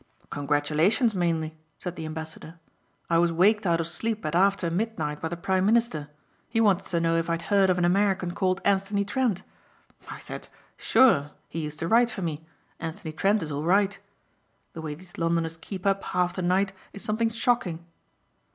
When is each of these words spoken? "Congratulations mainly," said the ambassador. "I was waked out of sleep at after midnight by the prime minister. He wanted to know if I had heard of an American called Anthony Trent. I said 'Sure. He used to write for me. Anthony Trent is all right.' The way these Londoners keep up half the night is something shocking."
"Congratulations 0.31 1.13
mainly," 1.13 1.55
said 1.77 1.95
the 1.95 2.07
ambassador. 2.07 2.59
"I 3.07 3.19
was 3.19 3.31
waked 3.31 3.67
out 3.67 3.79
of 3.79 3.85
sleep 3.87 4.25
at 4.25 4.33
after 4.33 4.71
midnight 4.71 5.21
by 5.21 5.27
the 5.27 5.37
prime 5.37 5.63
minister. 5.63 6.09
He 6.49 6.59
wanted 6.59 6.87
to 6.87 6.99
know 6.99 7.17
if 7.17 7.29
I 7.29 7.33
had 7.33 7.41
heard 7.53 7.69
of 7.69 7.77
an 7.77 7.85
American 7.85 8.33
called 8.33 8.61
Anthony 8.65 9.05
Trent. 9.05 9.43
I 10.09 10.17
said 10.17 10.47
'Sure. 10.75 11.29
He 11.49 11.59
used 11.61 11.77
to 11.81 11.87
write 11.87 12.09
for 12.09 12.23
me. 12.23 12.47
Anthony 12.79 13.11
Trent 13.11 13.43
is 13.43 13.51
all 13.51 13.61
right.' 13.61 13.99
The 14.73 14.81
way 14.81 14.95
these 14.95 15.19
Londoners 15.19 15.55
keep 15.57 15.85
up 15.85 16.01
half 16.05 16.33
the 16.35 16.41
night 16.41 16.73
is 16.93 17.03
something 17.03 17.29
shocking." 17.29 17.85